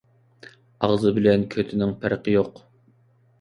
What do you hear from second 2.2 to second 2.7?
يوق.